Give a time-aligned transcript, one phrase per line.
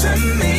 [0.00, 0.49] to me.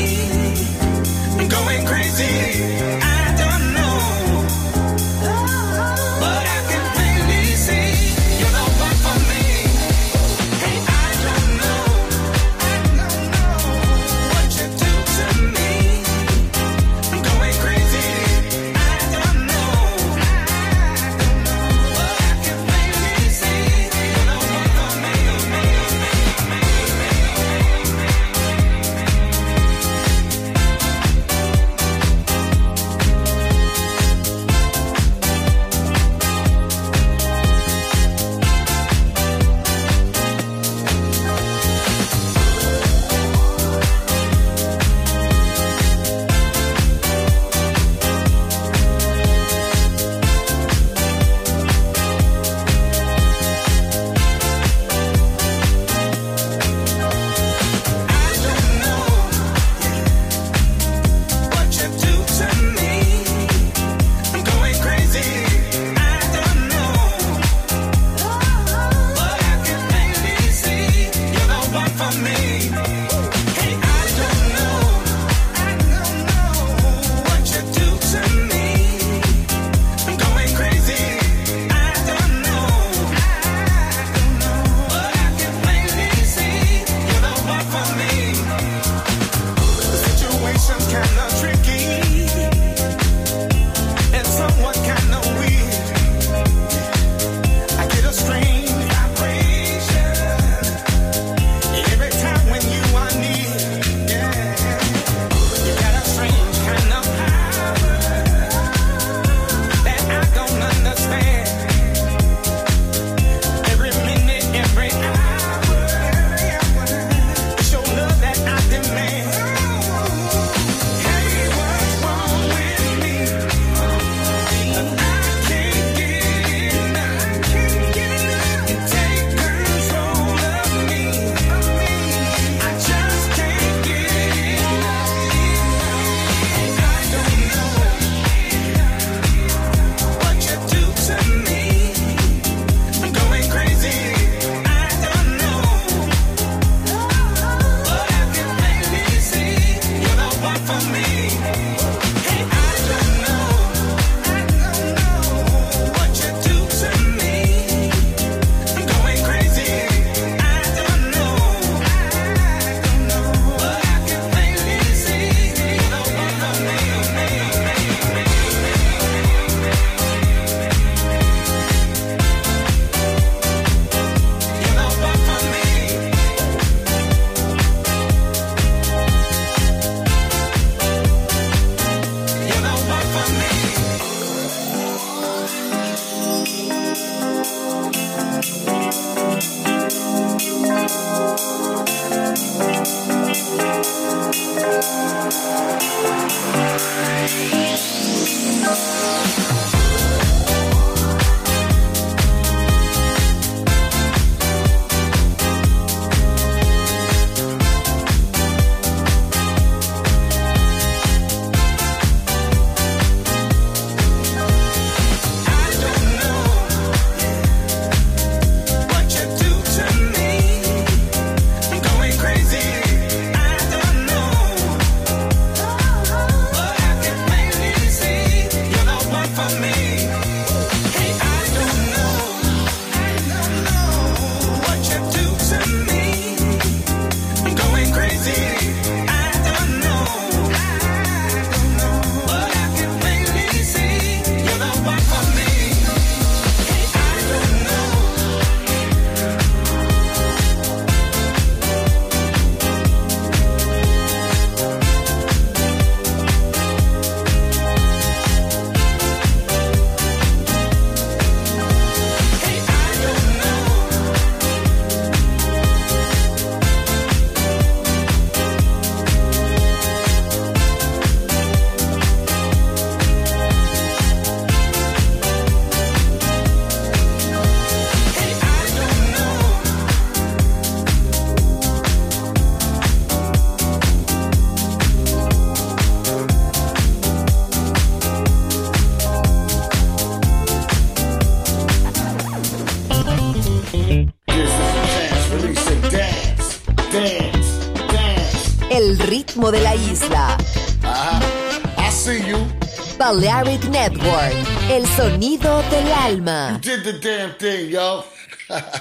[306.01, 306.59] Alma.
[306.61, 308.03] Did the damn thing, yo.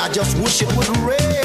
[0.00, 1.39] I just wish it would rain.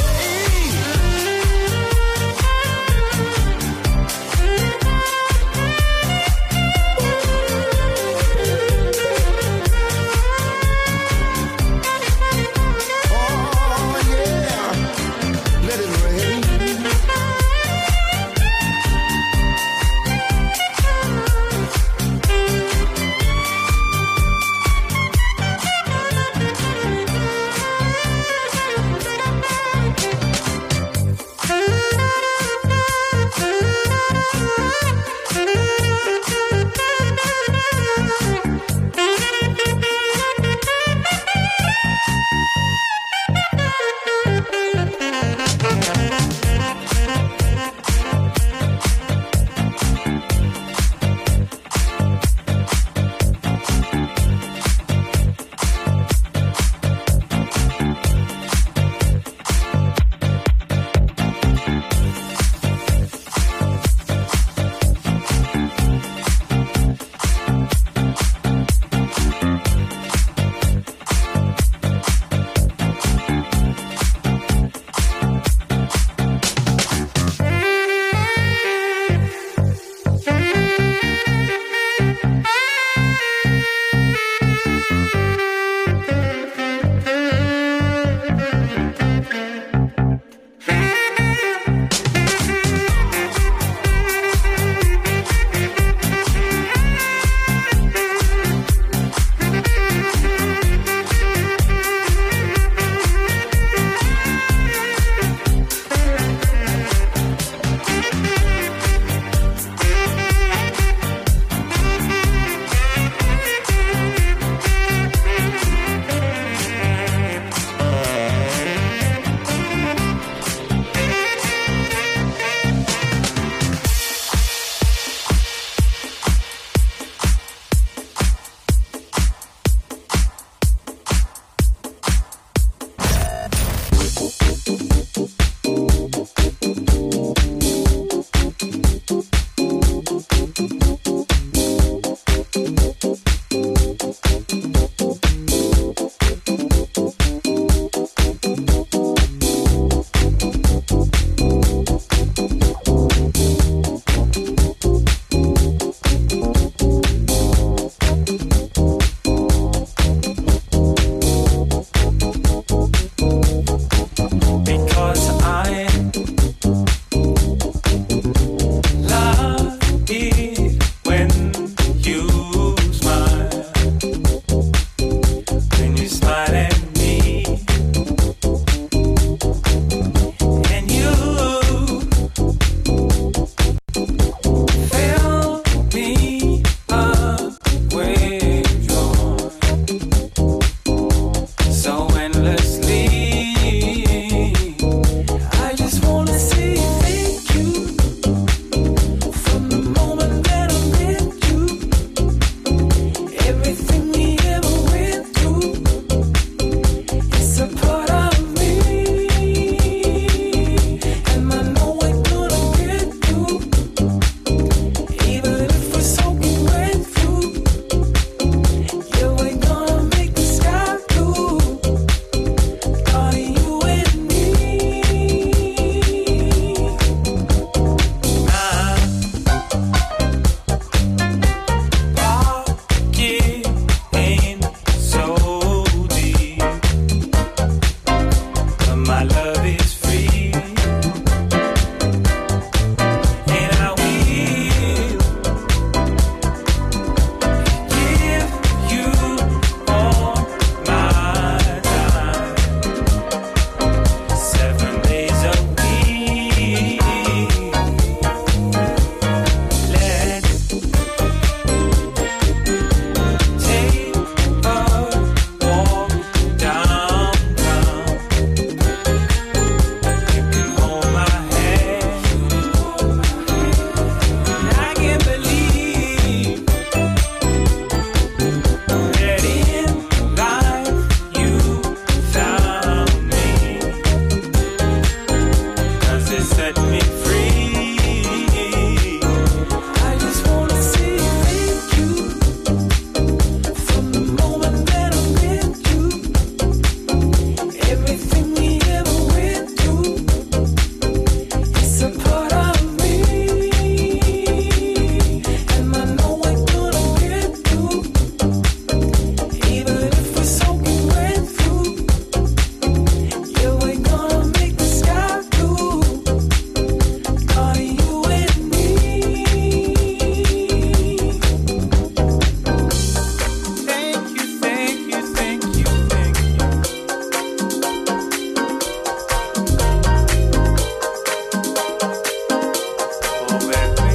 [333.55, 333.67] over
[334.03, 334.14] me.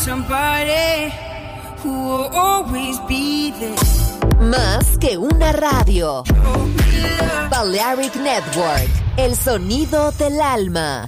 [0.00, 1.12] Somebody
[1.82, 3.76] who will always be there.
[4.40, 6.24] Más que una radio.
[7.50, 8.88] Balearic Network,
[9.18, 11.04] el sonido del alma.